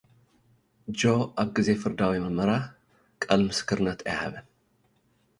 ጆ፡ 0.99 1.01
ኣብ 1.41 1.49
ግዜ 1.57 1.67
ፍርዳዊ 1.81 2.13
መርመራ 2.23 2.51
ቃል-ምስክርንት 3.25 3.99
ኣይሃበን። 4.11 4.45